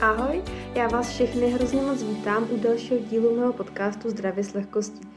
[0.00, 0.42] Ahoj,
[0.74, 5.08] já vás všechny hrozně moc vítám u dalšího dílu mého podcastu Zdravě s lehkostí.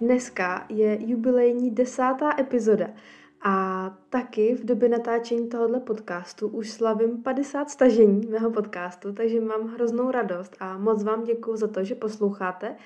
[0.00, 2.86] Dneska je jubilejní desátá epizoda
[3.42, 9.74] a taky v době natáčení tohohle podcastu už slavím 50 stažení mého podcastu, takže mám
[9.74, 12.76] hroznou radost a moc vám děkuji za to, že posloucháte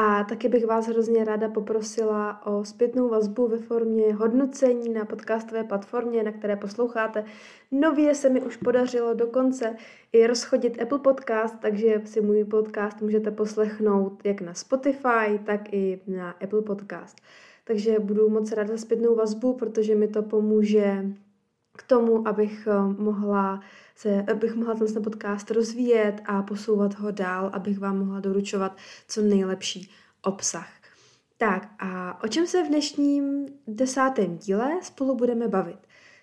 [0.00, 5.64] a taky bych vás hrozně ráda poprosila o zpětnou vazbu ve formě hodnocení na podcastové
[5.64, 7.24] platformě, na které posloucháte.
[7.70, 9.76] Nově se mi už podařilo dokonce
[10.12, 16.00] i rozchodit Apple Podcast, takže si můj podcast můžete poslechnout jak na Spotify, tak i
[16.06, 17.16] na Apple Podcast.
[17.64, 21.04] Takže budu moc ráda zpětnou vazbu, protože mi to pomůže
[21.78, 23.60] k tomu, abych eh, mohla
[23.96, 28.76] se, abych mohla ten podcast rozvíjet a posouvat ho dál, abych vám mohla doručovat
[29.08, 29.90] co nejlepší
[30.22, 30.68] obsah.
[31.36, 35.78] Tak a o čem se v dnešním desátém díle spolu budeme bavit?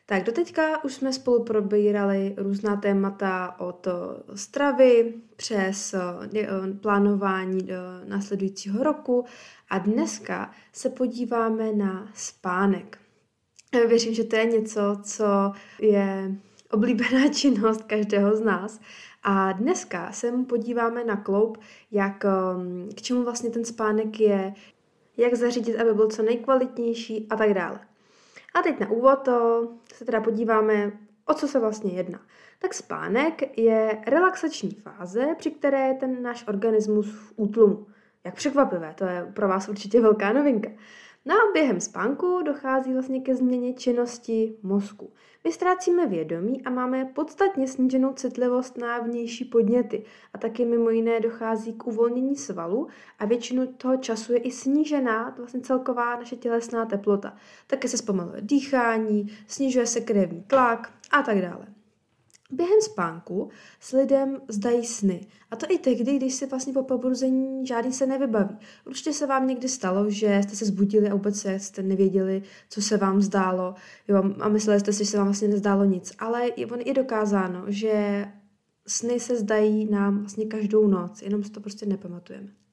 [0.05, 3.87] Tak doteďka už jsme spolu probírali různá témata od
[4.35, 5.99] stravy přes eh,
[6.39, 6.47] eh,
[6.81, 9.25] plánování do následujícího roku
[9.69, 13.04] a dneska se podíváme na spánek.
[13.83, 15.25] Věřím, že to je něco, co
[15.79, 16.31] je
[16.71, 18.79] oblíbená činnost každého z nás.
[19.23, 21.57] A dneska se podíváme na kloup,
[21.91, 24.53] jak, um, k čemu vlastně ten spánek je,
[25.17, 27.79] jak zařídit, aby byl co nejkvalitnější a tak dále.
[28.53, 30.91] A teď na úvod to se teda podíváme,
[31.25, 32.19] o co se vlastně jedná.
[32.59, 37.87] Tak spánek je relaxační fáze, při které je ten náš organismus v útlumu.
[38.23, 40.69] Jak překvapivé, to je pro vás určitě velká novinka.
[41.27, 45.13] No a během spánku dochází vlastně ke změně činnosti mozku.
[45.43, 50.03] My ztrácíme vědomí a máme podstatně sníženou citlivost na vnější podněty
[50.33, 52.87] a taky mimo jiné dochází k uvolnění svalu
[53.19, 57.37] a většinu toho času je i snížená vlastně celková naše tělesná teplota.
[57.67, 61.74] Také se zpomaluje dýchání, snižuje se krevní tlak a tak dále.
[62.51, 65.27] Během spánku s lidem zdají sny.
[65.51, 68.57] A to i tehdy, když si vlastně po pobruzení žádný se nevybaví.
[68.87, 72.97] Určitě se vám někdy stalo, že jste se zbudili a vůbec jste nevěděli, co se
[72.97, 73.75] vám zdálo.
[74.07, 76.13] Jo, a mysleli jste si, že se vám vlastně nezdálo nic.
[76.19, 78.25] Ale je, on je dokázáno, že
[78.87, 82.64] sny se zdají nám vlastně každou noc, jenom si to prostě nepamatujeme.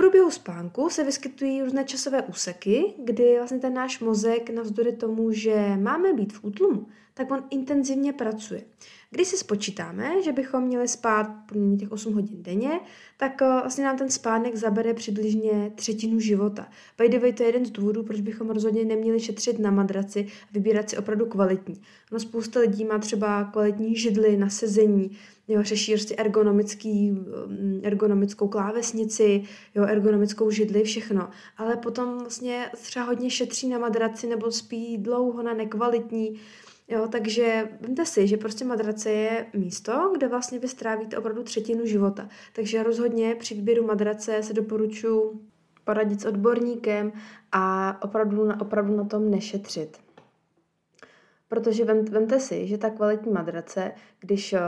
[0.00, 5.76] Průběhu spánku se vyskytují různé časové úseky, kdy vlastně ten náš mozek navzdory tomu, že
[5.76, 8.64] máme být v útlumu, tak on intenzivně pracuje.
[9.12, 12.80] Když si spočítáme, že bychom měli spát průměrně těch 8 hodin denně,
[13.16, 16.68] tak eh, vlastně nám ten spánek zabere přibližně třetinu života.
[16.98, 20.26] By the way, to je jeden z důvodů, proč bychom rozhodně neměli šetřit na madraci
[20.42, 21.80] a vybírat si opravdu kvalitní.
[22.12, 25.10] No, spousta lidí má třeba kvalitní židly na sezení,
[25.48, 29.42] jo, řeší prostě ergonomický, mm, ergonomickou klávesnici,
[29.74, 31.30] jo, ergonomickou židli, všechno.
[31.56, 36.40] Ale potom vlastně třeba hodně šetří na madraci nebo spí dlouho na nekvalitní,
[36.90, 41.86] Jo, takže vemte si, že prostě madrace je místo, kde vlastně vy strávíte opravdu třetinu
[41.86, 42.28] života.
[42.52, 45.40] Takže rozhodně při výběru madrace se doporučuji
[45.84, 47.12] poradit s odborníkem
[47.52, 49.98] a opravdu, opravdu na tom nešetřit.
[51.50, 54.58] Protože vem, vemte si, že ta kvalitní madrace, když uh,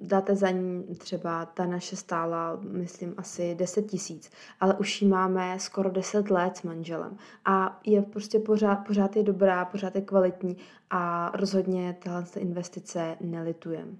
[0.00, 5.58] dáte za ní třeba ta naše stála, myslím, asi 10 tisíc, ale už ji máme
[5.58, 10.56] skoro 10 let s manželem a je prostě pořád, pořád je dobrá, pořád je kvalitní
[10.90, 13.98] a rozhodně tahle investice nelitujem.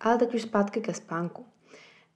[0.00, 1.44] Ale teď už zpátky ke spánku.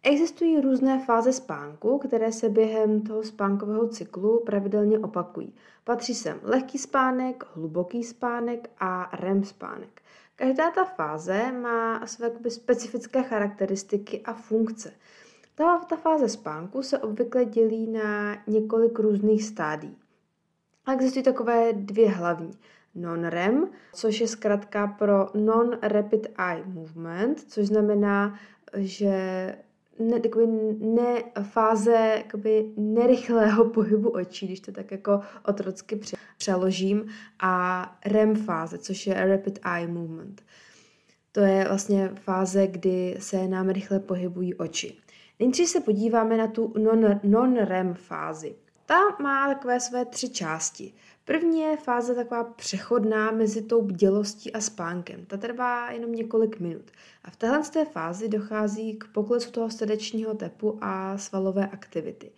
[0.03, 5.55] Existují různé fáze spánku, které se během toho spánkového cyklu pravidelně opakují.
[5.85, 10.03] Patří sem lehký spánek, hluboký spánek a REM spánek.
[10.37, 14.93] Každá ta fáze má své specifické charakteristiky a funkce.
[15.55, 19.97] Ta, ta fáze spánku se obvykle dělí na několik různých stádí.
[20.87, 22.59] A existují takové dvě hlavní.
[22.95, 28.39] Non-REM, což je zkrátka pro Non-Rapid Eye Movement, což znamená,
[28.75, 29.55] že
[30.01, 30.47] ne, takový
[30.81, 36.01] ne, fáze jakoby nerychlého pohybu očí, když to tak jako otrocky
[36.37, 37.07] přeložím,
[37.41, 40.43] a REM fáze, což je Rapid Eye Movement.
[41.33, 44.97] To je vlastně fáze, kdy se nám rychle pohybují oči.
[45.39, 48.55] Nejdřív se podíváme na tu non, non-REM fázi.
[48.87, 50.93] Ta má takové své tři části.
[51.31, 55.25] První je fáze taková přechodná mezi tou bdělostí a spánkem.
[55.27, 56.91] Ta trvá jenom několik minut.
[57.25, 62.31] A v téhle té fázi dochází k poklesu toho srdečního tepu a svalové aktivity.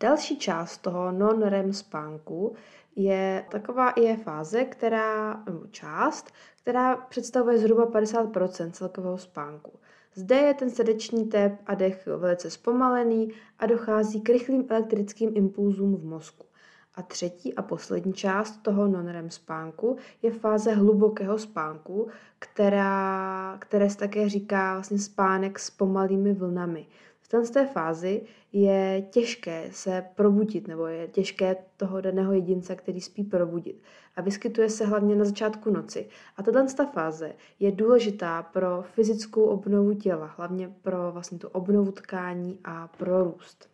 [0.00, 2.54] Další část toho non-REM spánku
[2.96, 6.30] je taková je fáze, která, část,
[6.62, 9.72] která představuje zhruba 50% celkového spánku.
[10.14, 15.96] Zde je ten srdeční tep a dech velice zpomalený a dochází k rychlým elektrickým impulzům
[15.96, 16.46] v mozku.
[16.96, 22.08] A třetí a poslední část toho non-REM spánku je fáze hlubokého spánku,
[22.38, 26.86] která, které se také říká vlastně spánek s pomalými vlnami.
[27.20, 33.24] V té fázi je těžké se probudit, nebo je těžké toho daného jedince, který spí,
[33.24, 33.82] probudit.
[34.16, 36.08] A vyskytuje se hlavně na začátku noci.
[36.36, 42.58] A tato fáze je důležitá pro fyzickou obnovu těla, hlavně pro vlastně tu obnovu tkání
[42.64, 43.73] a pro růst.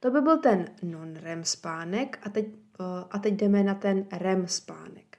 [0.00, 2.46] To by byl ten non-REM spánek a teď,
[2.80, 5.18] eh, a teď jdeme na ten REM spánek.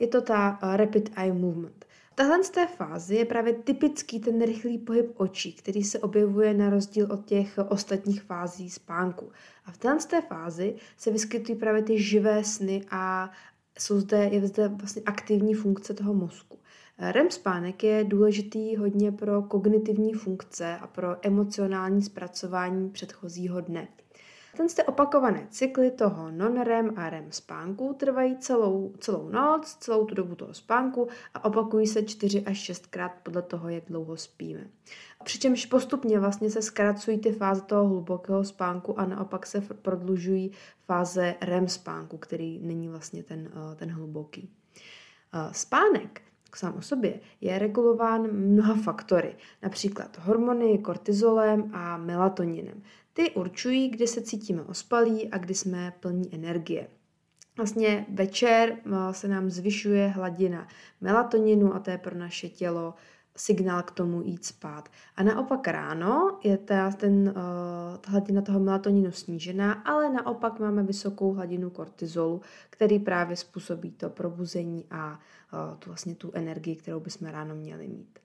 [0.00, 1.84] Je to ta eh, Rapid Eye Movement.
[2.14, 6.70] Tahle z té fázi je právě typický ten rychlý pohyb očí, který se objevuje na
[6.70, 9.32] rozdíl od těch ostatních fází spánku.
[9.64, 13.30] A v téhle té fázi se vyskytují právě ty živé sny a
[13.78, 16.58] jsou zde, je zde vlastně aktivní funkce toho mozku.
[16.98, 23.88] REM spánek je důležitý hodně pro kognitivní funkce a pro emocionální zpracování předchozího dne.
[24.56, 30.14] Ten jste opakované cykly toho non-REM a REM spánku trvají celou, celou noc, celou tu
[30.14, 34.66] dobu toho spánku a opakují se 4 až 6 krát podle toho, jak dlouho spíme.
[35.24, 40.52] Přičemž postupně vlastně se zkracují ty fáze toho hlubokého spánku a naopak se prodlužují
[40.86, 44.50] fáze REM spánku, který není vlastně ten, eh, ten hluboký.
[45.34, 46.22] Eh, spánek
[46.56, 52.82] sám o sobě je regulován mnoha faktory, například hormony, kortizolem a melatoninem.
[53.12, 56.88] Ty určují, kdy se cítíme ospalí a kdy jsme plní energie.
[57.56, 60.68] Vlastně večer eh, se nám zvyšuje hladina
[61.00, 62.94] melatoninu a to je pro naše tělo
[63.36, 64.88] signál k tomu jít spát.
[65.16, 67.34] A naopak ráno je ta, ten, uh,
[68.00, 74.10] ta hladina toho melatoninu snížená, ale naopak máme vysokou hladinu kortizolu, který právě způsobí to
[74.10, 75.10] probuzení a
[75.52, 78.18] uh, tu, vlastně tu energii, kterou bychom ráno měli mít.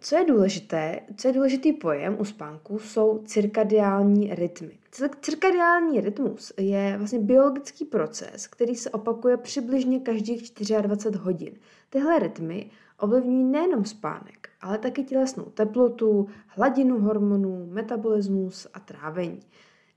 [0.00, 4.78] Co je důležité, co je důležitý pojem u spánku, jsou cirkadiální rytmy.
[5.20, 10.52] Cirkadiální rytmus je vlastně biologický proces, který se opakuje přibližně každých
[10.82, 11.54] 24 hodin.
[11.90, 19.40] Tyhle rytmy ovlivňují nejenom spánek, ale taky tělesnou teplotu, hladinu hormonů, metabolismus a trávení.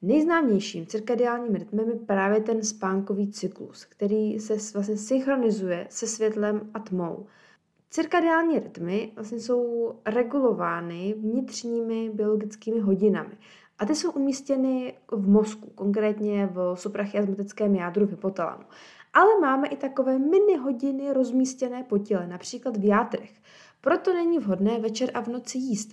[0.01, 6.80] Nejznámějším cirkadiálním rytmem je právě ten spánkový cyklus, který se vlastně synchronizuje se světlem a
[6.80, 7.25] tmou.
[7.93, 13.38] Cirkadiální rytmy vlastně jsou regulovány vnitřními biologickými hodinami.
[13.79, 18.63] A ty jsou umístěny v mozku, konkrétně v suprachiasmatickém jádru v hypotalamu.
[19.13, 23.31] Ale máme i takové mini hodiny rozmístěné po těle, například v játrech.
[23.81, 25.91] Proto není vhodné večer a v noci jíst,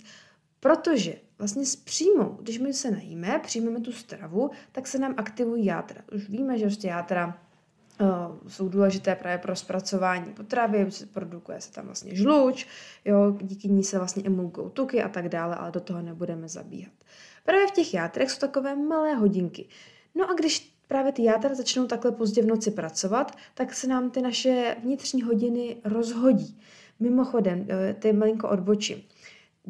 [0.59, 5.65] protože vlastně s příjmou, když my se najíme, přijmeme tu stravu, tak se nám aktivují
[5.65, 6.01] játra.
[6.15, 7.48] Už víme, že prostě játra
[8.47, 12.67] jsou důležité právě pro zpracování potravy, produkuje se tam vlastně žluč,
[13.05, 16.93] jo, díky ní se vlastně emulgují tuky a tak dále, ale do toho nebudeme zabíhat.
[17.45, 19.65] Právě v těch játrech jsou takové malé hodinky.
[20.15, 24.09] No a když právě ty játra začnou takhle pozdě v noci pracovat, tak se nám
[24.09, 26.59] ty naše vnitřní hodiny rozhodí.
[26.99, 29.01] Mimochodem, eh, ty malinko odbočím.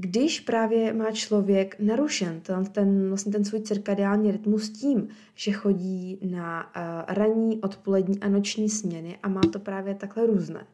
[0.01, 6.19] Když právě má člověk narušen ten, ten, vlastně ten svůj cirkadiální rytmus tím, že chodí
[6.31, 10.67] na uh, ranní, odpolední a noční směny a má to právě takhle různé,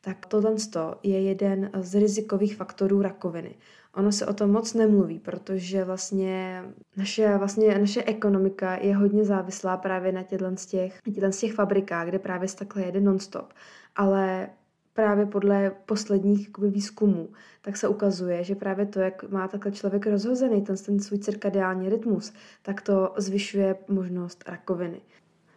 [0.00, 0.54] tak tohle
[1.02, 3.54] je jeden z rizikových faktorů rakoviny.
[3.94, 6.62] Ono se o tom moc nemluví, protože vlastně
[6.96, 11.00] naše, vlastně naše ekonomika je hodně závislá právě na těchto z těch,
[11.40, 13.52] těch fabrikách, kde právě se takhle jede nonstop.
[13.96, 14.48] Ale
[14.94, 17.28] právě podle posledních jakoby, výzkumů,
[17.62, 21.88] tak se ukazuje, že právě to, jak má takhle člověk rozhozený ten, ten svůj cirkadiální
[21.88, 22.32] rytmus,
[22.62, 25.00] tak to zvyšuje možnost rakoviny.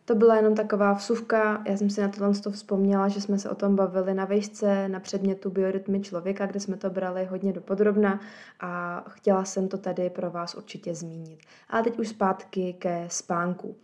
[0.05, 3.49] To byla jenom taková vsuvka, já jsem si na tohle to vzpomněla, že jsme se
[3.49, 8.19] o tom bavili na vejšce, na předmětu biorytmy člověka, kde jsme to brali hodně dopodrobna
[8.59, 11.39] a chtěla jsem to tady pro vás určitě zmínit.
[11.69, 13.75] Ale teď už zpátky ke spánku.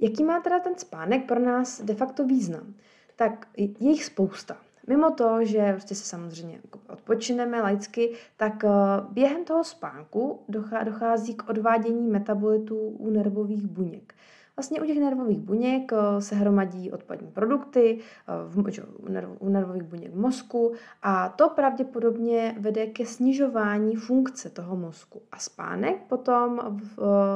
[0.00, 2.74] Jaký má teda ten spánek pro nás de facto význam?
[3.16, 4.56] Tak je jich spousta.
[4.88, 8.68] Mimo to, že prostě se samozřejmě odpočineme laicky, tak eh,
[9.10, 10.44] během toho spánku
[10.84, 14.14] dochází k odvádění metabolitů u nervových buněk.
[14.56, 20.72] Vlastně u těch nervových buněk eh, se hromadí odpadní produkty eh, u nervových buněk mozku
[21.02, 25.22] a to pravděpodobně vede ke snižování funkce toho mozku.
[25.32, 26.60] A spánek potom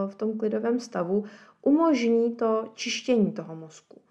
[0.07, 1.25] v tom klidovém stavu
[1.63, 4.02] umožní to čištění toho mozku.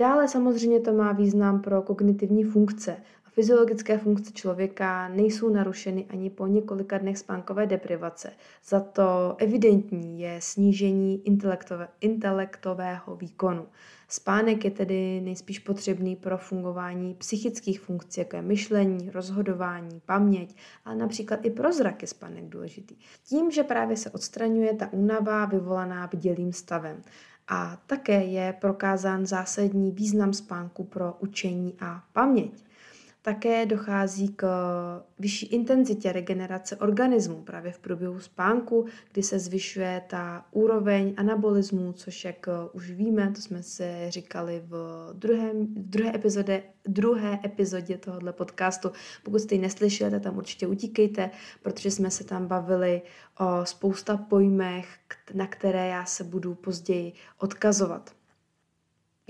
[0.00, 2.96] Dále samozřejmě to má význam pro kognitivní funkce.
[3.26, 8.32] A fyziologické funkce člověka nejsou narušeny ani po několika dnech spánkové deprivace.
[8.64, 13.66] Za to evidentní je snížení intelektové, intelektového výkonu.
[14.08, 20.96] Spánek je tedy nejspíš potřebný pro fungování psychických funkcí, jako je myšlení, rozhodování, paměť, ale
[20.96, 22.96] například i pro zrak je spánek důležitý.
[23.24, 27.02] Tím, že právě se odstraňuje ta únava vyvolaná bdělým stavem.
[27.50, 32.64] A také je prokázán zásadní význam spánku pro učení a paměť.
[33.22, 34.46] Také dochází k
[35.18, 42.24] vyšší intenzitě regenerace organismu právě v průběhu spánku, kdy se zvyšuje ta úroveň anabolismu, což
[42.24, 44.74] jak už víme, to jsme se říkali v,
[45.12, 48.90] druhém, v druhé, epizodě, druhé epizodě tohohle podcastu.
[49.22, 51.30] Pokud jste ji neslyšeli, tam určitě utíkejte,
[51.62, 53.02] protože jsme se tam bavili
[53.40, 54.98] o spousta pojmech,
[55.34, 58.19] na které já se budu později odkazovat.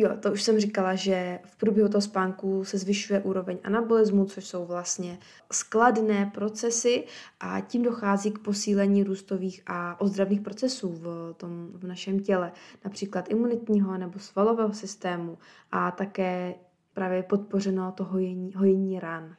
[0.00, 4.47] Jo, to už jsem říkala, že v průběhu toho spánku se zvyšuje úroveň anabolismu, což
[4.47, 5.19] jsou vlastně
[5.52, 7.04] skladné procesy
[7.40, 12.52] a tím dochází k posílení růstových a ozdravných procesů v, tom, v našem těle,
[12.85, 15.38] například imunitního nebo svalového systému
[15.73, 16.54] a také
[16.95, 19.37] právě podpořeno to hojení, hojení ran.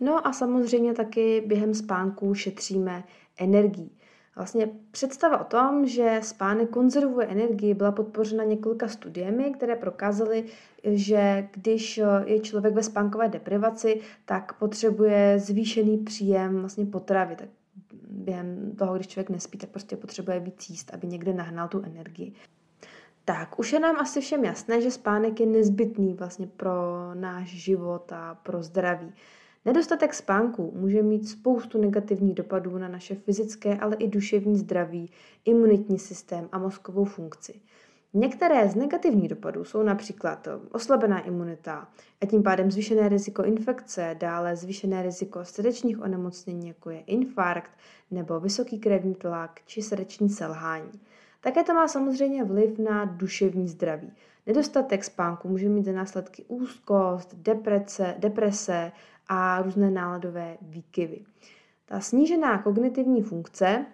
[0.00, 3.04] No a samozřejmě taky během spánku šetříme
[3.36, 3.90] energii.
[4.36, 10.44] Vlastně představa o tom, že spánek konzervuje energii, byla podpořena několika studiemi, které prokázaly,
[10.84, 17.36] že když je člověk ve spánkové deprivaci, tak potřebuje zvýšený příjem vlastně potravy.
[17.36, 17.48] Tak
[18.10, 22.32] během toho, když člověk nespí, tak prostě potřebuje víc jíst, aby někde nahnal tu energii.
[23.24, 26.74] Tak, už je nám asi všem jasné, že spánek je nezbytný vlastně pro
[27.14, 29.12] náš život a pro zdraví.
[29.66, 35.10] Nedostatek spánku může mít spoustu negativních dopadů na naše fyzické, ale i duševní zdraví,
[35.44, 37.60] imunitní systém a mozkovou funkci.
[38.14, 41.88] Některé z negativních dopadů jsou například oslabená imunita
[42.20, 47.70] a tím pádem zvýšené riziko infekce, dále zvýšené riziko srdečních onemocnění, jako je infarkt
[48.10, 51.00] nebo vysoký krevní tlak či srdeční selhání.
[51.40, 54.12] Také to má samozřejmě vliv na duševní zdraví.
[54.46, 58.92] Nedostatek spánku může mít za následky úzkost, deprese, deprese
[59.28, 61.24] a různé náladové výkyvy.
[61.86, 63.86] Ta snížená kognitivní funkce,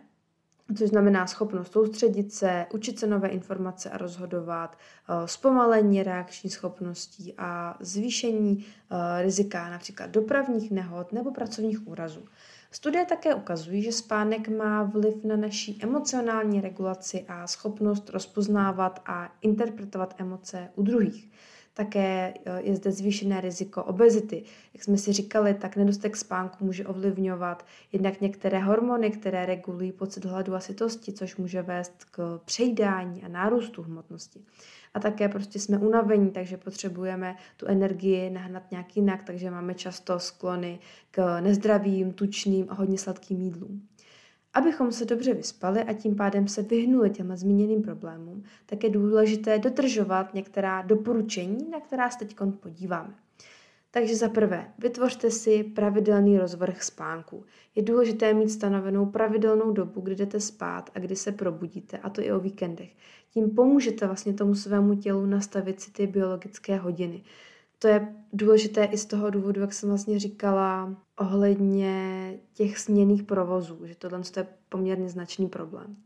[0.79, 7.35] což znamená schopnost soustředit se, učit se nové informace a rozhodovat, eh, zpomalení reakční schopností
[7.39, 12.25] a zvýšení eh, rizika například dopravních nehod nebo pracovních úrazů.
[12.71, 19.33] Studie také ukazují, že spánek má vliv na naší emocionální regulaci a schopnost rozpoznávat a
[19.41, 21.31] interpretovat emoce u druhých.
[21.75, 24.45] Také eh, je zde zvýšené riziko obezity.
[24.75, 30.25] Jak jsme si říkali, tak nedostatek spánku může ovlivňovat jednak některé hormony, které regulují pocit
[30.25, 34.41] hladu a sytosti, což může vést k přejídání a nárůstu hmotnosti.
[34.95, 40.19] A také prostě jsme unavení, takže potřebujeme tu energii nahnat nějak jinak, takže máme často
[40.19, 40.79] sklony
[41.11, 43.89] k nezdravým, tučným a hodně sladkým jídlům.
[44.55, 49.59] Abychom se dobře vyspali a tím pádem se vyhnuli těm zmíněným problémům, tak je důležité
[49.59, 53.15] dodržovat některá doporučení, na která se teď podíváme.
[53.91, 57.45] Takže za prvé, vytvořte si pravidelný rozvrh spánku.
[57.75, 62.23] Je důležité mít stanovenou pravidelnou dobu, kdy jdete spát a kdy se probudíte, a to
[62.23, 62.97] i o víkendech.
[63.31, 67.23] Tím pomůžete vlastně tomu svému tělu nastavit si ty biologické hodiny
[67.83, 73.79] to je důležité i z toho důvodu, jak jsem vlastně říkala, ohledně těch směných provozů,
[73.85, 75.97] že tohle je poměrně značný problém.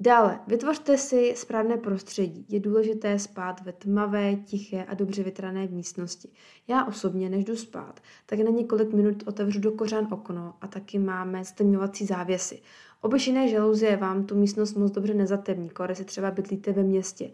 [0.00, 2.46] Dále, vytvořte si správné prostředí.
[2.48, 6.28] Je důležité spát ve tmavé, tiché a dobře vytrané místnosti.
[6.68, 10.98] Já osobně, než jdu spát, tak na několik minut otevřu do kořán okno a taky
[10.98, 12.62] máme stemňovací závěsy.
[13.04, 17.30] Obyčejné žaluzie vám tu místnost moc dobře nezatemní, kore si třeba bydlíte ve městě,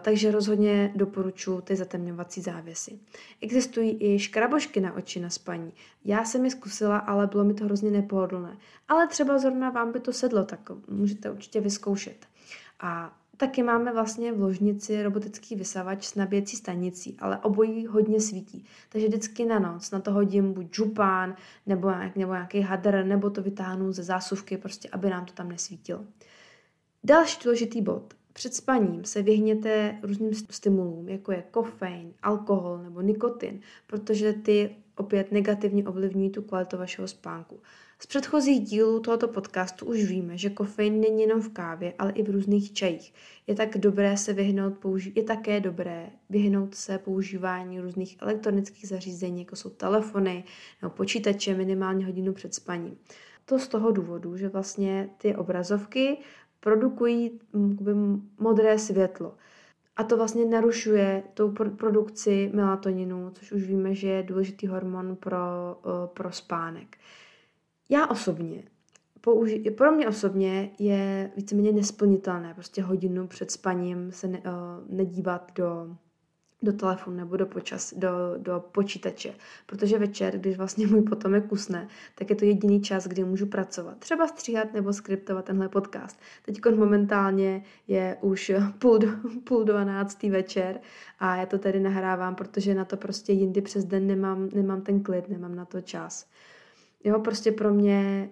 [0.00, 2.98] takže rozhodně doporučuji ty zatemňovací závěsy.
[3.40, 5.72] Existují i škrabošky na oči na spaní.
[6.04, 8.56] Já jsem je zkusila, ale bylo mi to hrozně nepohodlné.
[8.88, 12.26] Ale třeba zrovna vám by to sedlo, tak můžete určitě vyzkoušet.
[12.80, 18.64] A Taky máme vlastně v ložnici robotický vysavač s nabíjecí stanicí, ale obojí hodně svítí.
[18.88, 23.42] Takže vždycky na noc na to hodím buď župán, nebo, nebo nějaký hadr, nebo to
[23.42, 26.04] vytáhnu ze zásuvky, prostě aby nám to tam nesvítilo.
[27.04, 28.14] Další důležitý bod.
[28.32, 35.32] Před spaním se vyhněte různým stimulům, jako je kofein, alkohol nebo nikotin, protože ty opět
[35.32, 37.60] negativně ovlivňují tu kvalitu vašeho spánku.
[38.02, 42.22] Z předchozích dílů tohoto podcastu už víme, že kofein není jenom v kávě, ale i
[42.22, 43.14] v různých čajích.
[43.46, 49.40] Je tak dobré se vyhnout použi- je také dobré vyhnout se používání různých elektronických zařízení,
[49.40, 50.44] jako jsou telefony
[50.82, 52.98] nebo počítače minimálně hodinu před spaním.
[53.44, 56.18] To z toho důvodu, že vlastně ty obrazovky
[56.60, 57.40] produkují
[58.38, 59.34] modré světlo.
[59.96, 65.38] A to vlastně narušuje tou produkci melatoninu, což už víme, že je důležitý hormon pro,
[66.14, 66.96] pro spánek.
[67.88, 68.62] Já osobně,
[69.20, 74.44] použi- pro mě osobně je víceméně nesplnitelné prostě hodinu před spaním se ne, uh,
[74.96, 75.96] nedívat do
[76.62, 79.34] do telefonu nebo do, počas, do, do počítače,
[79.66, 83.98] protože večer, když vlastně můj potomek usne, tak je to jediný čas, kdy můžu pracovat.
[83.98, 86.20] Třeba stříhat nebo skriptovat tenhle podcast.
[86.42, 88.98] Teď momentálně je už půl,
[89.44, 90.80] půl dvanáctý večer
[91.18, 95.02] a já to tady nahrávám, protože na to prostě jindy přes den nemám, nemám ten
[95.02, 96.26] klid, nemám na to čas.
[97.06, 98.30] Jo, prostě pro mě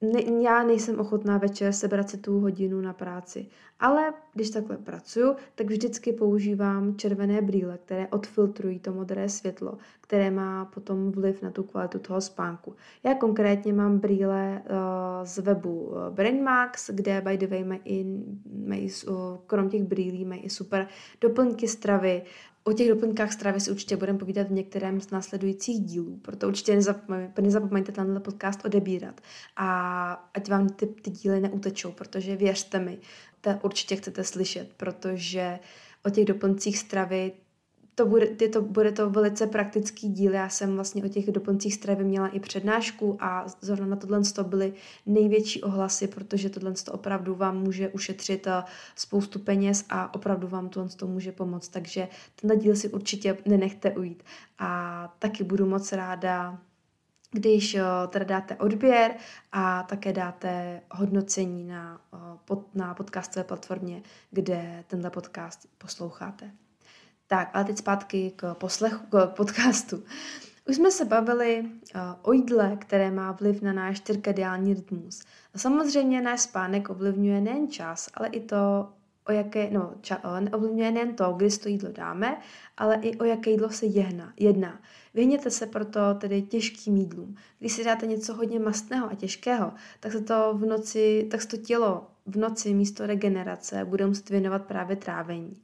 [0.00, 3.46] ne, já nejsem ochotná večer sebrat si tu hodinu na práci.
[3.80, 10.30] Ale když takhle pracuju, tak vždycky používám červené brýle, které odfiltrují to modré světlo, které
[10.30, 12.74] má potom vliv na tu kvalitu toho spánku.
[13.04, 14.76] Já konkrétně mám brýle uh,
[15.26, 18.24] z webu eh, BrainMax, kde by the way mají,
[18.66, 20.88] mají uh, krom těch brýlí mají i super
[21.20, 22.22] doplňky stravy,
[22.68, 26.74] O těch doplňkách stravy si určitě budeme povídat v některém z následujících dílů, proto určitě
[26.74, 29.20] nezapomeňte, nezapomeňte tenhle podcast odebírat
[29.56, 32.98] a ať vám ty, ty díly neutečou, protože věřte mi,
[33.40, 35.58] to určitě chcete slyšet, protože
[36.06, 37.32] o těch doplňcích stravy
[37.98, 40.34] to bude, je to, bude to velice praktický díl.
[40.34, 44.44] Já jsem vlastně o těch doplňcích stravy měla i přednášku a zrovna na tohle to
[44.44, 44.74] byly
[45.06, 48.62] největší ohlasy, protože tohle to opravdu vám může ušetřit eh,
[48.96, 51.68] spoustu peněz a opravdu vám tohle to může pomoct.
[51.68, 52.08] Takže
[52.40, 54.22] tenhle díl si určitě nenechte ujít.
[54.58, 56.58] A taky budu moc ráda,
[57.32, 59.14] když eh, teda dáte odběr
[59.52, 66.50] a také dáte hodnocení na, eh, na podcastové platformě, kde tenhle podcast posloucháte.
[67.28, 70.04] Tak, ale teď zpátky k poslechu, k podcastu.
[70.68, 75.22] Už jsme se bavili uh, o jídle, které má vliv na náš cirkadiální rytmus.
[75.54, 78.88] A samozřejmě náš spánek ovlivňuje nejen čas, ale i to,
[79.28, 80.20] o jaké, no, ča,
[80.52, 82.36] ovlivňuje nejen to, kdy to jídlo dáme,
[82.76, 84.32] ale i o jaké jídlo se jedná.
[84.36, 84.80] jedná.
[85.14, 87.36] Vyhněte se proto tedy těžkým jídlům.
[87.58, 91.48] Když si dáte něco hodně mastného a těžkého, tak se to v noci, tak se
[91.48, 95.62] to tělo v noci místo regenerace bude muset věnovat právě trávení.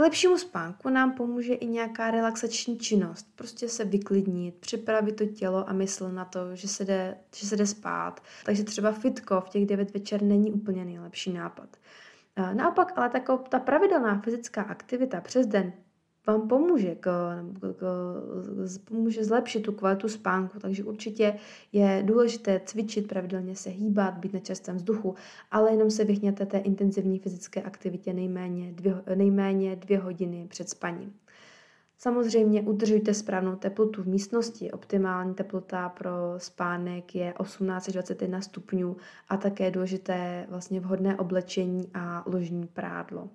[0.00, 3.26] Lepšímu spánku nám pomůže i nějaká relaxační činnost.
[3.36, 7.56] Prostě se vyklidnit, připravit to tělo a mysl na to, že se jde, že se
[7.56, 8.22] jde spát.
[8.44, 11.76] Takže třeba fitko v těch 9 večer není úplně nejlepší nápad.
[12.52, 15.72] Naopak, ale taková ta pravidelná fyzická aktivita přes den
[16.30, 17.84] vám pomůže, k, k, k,
[18.84, 21.34] pomůže zlepšit tu kvalitu spánku, takže určitě
[21.72, 25.14] je důležité cvičit, pravidelně se hýbat, být na čerstvém vzduchu,
[25.50, 31.12] ale jenom se vyhněte té intenzivní fyzické aktivitě nejméně dvě, nejméně dvě hodiny před spaním.
[31.98, 34.70] Samozřejmě udržujte správnou teplotu v místnosti.
[34.70, 38.96] Optimální teplota pro spánek je 18 až 21 stupňů
[39.28, 43.28] a také důležité vlastně vhodné oblečení a ložní prádlo.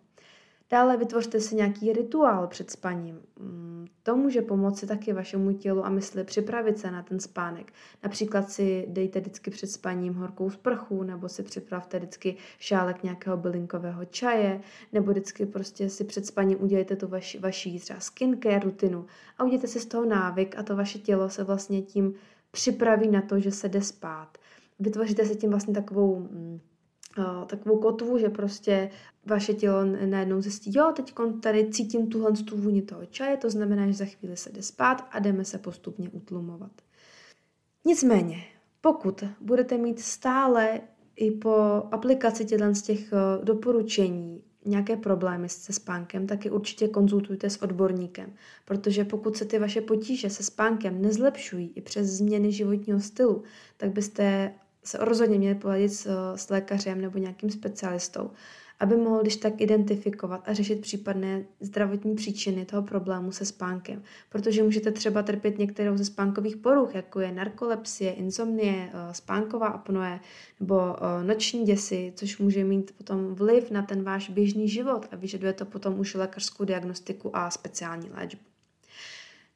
[0.69, 3.21] Dále vytvořte si nějaký rituál před spaním.
[3.39, 7.73] Mm, to může pomoci taky vašemu tělu a mysli připravit se na ten spánek.
[8.03, 14.05] Například si dejte vždycky před spaním horkou sprchu, nebo si připravte vždycky šálek nějakého bylinkového
[14.05, 14.61] čaje,
[14.93, 19.05] nebo vždycky prostě si před spaním udělejte tu vaši, vaši třeba skincare rutinu
[19.37, 22.13] a udělejte si z toho návyk a to vaše tělo se vlastně tím
[22.51, 24.37] připraví na to, že se jde spát.
[24.79, 26.59] Vytvoříte si tím vlastně takovou mm,
[27.45, 28.89] takovou kotvu, že prostě
[29.25, 33.87] vaše tělo najednou zjistí, jo, teď tady cítím tuhle tu vůni toho čaje, to znamená,
[33.87, 36.71] že za chvíli se jde spát a jdeme se postupně utlumovat.
[37.85, 38.43] Nicméně,
[38.81, 40.81] pokud budete mít stále
[41.15, 41.53] i po
[41.91, 48.33] aplikaci těchto z těch doporučení nějaké problémy se spánkem, tak je určitě konzultujte s odborníkem,
[48.65, 53.43] protože pokud se ty vaše potíže se spánkem nezlepšují i přes změny životního stylu,
[53.77, 54.53] tak byste
[54.85, 58.31] se rozhodně měli poradit s, s lékařem nebo nějakým specialistou,
[58.79, 64.03] aby mohl když tak identifikovat a řešit případné zdravotní příčiny toho problému se spánkem.
[64.29, 70.19] Protože můžete třeba trpět některou ze spánkových poruch, jako je narkolepsie, insomnie, eh, spánková apnoe
[70.59, 75.15] nebo eh, noční děsy, což může mít potom vliv na ten váš běžný život a
[75.15, 78.54] vyžaduje to potom už lékařskou diagnostiku a speciální léčbu.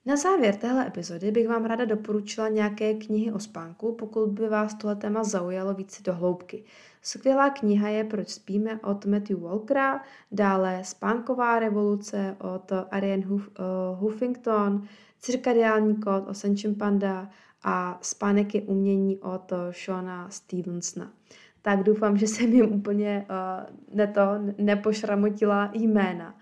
[0.05, 4.73] Na závěr téhle epizody bych vám ráda doporučila nějaké knihy o spánku, pokud by vás
[4.73, 6.63] tohle téma zaujalo více do hloubky.
[7.01, 13.99] Skvělá kniha je Proč spíme od Matthew Walkera, dále Spánková revoluce od Ariane Huff, uh,
[13.99, 14.83] Huffington,
[15.19, 17.29] Cirkadiální kód od Senchim Panda
[17.63, 21.13] a Spánek je umění od Shona Stevensona.
[21.61, 24.21] Tak doufám, že jsem jim úplně uh, neto,
[24.57, 26.35] nepošramotila jména.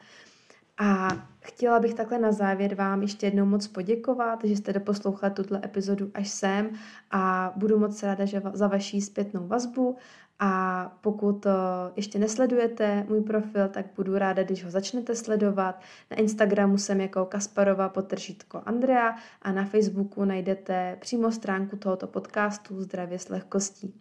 [0.78, 1.08] A
[1.40, 6.12] chtěla bych takhle na závěr vám ještě jednou moc poděkovat, že jste doposlouchali tuto epizodu
[6.13, 6.70] až sem
[7.12, 9.98] a budu moc ráda že za vaší zpětnou vazbu
[10.40, 11.52] a pokud uh,
[11.96, 15.82] ještě nesledujete můj profil, tak budu ráda, když ho začnete sledovat.
[16.12, 22.82] Na Instagramu jsem jako Kasparova potržítko Andrea a na Facebooku najdete přímo stránku tohoto podcastu
[22.82, 23.94] Zdravě s lehkostí.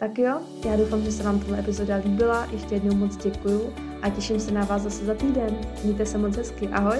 [0.00, 2.48] Tak jo, já doufám, že se vám tato epizoda líbila.
[2.52, 5.58] Ještě jednou moc děkuju a těším se na vás zase za týden.
[5.84, 6.68] Mějte se moc hezky.
[6.68, 6.98] Ahoj!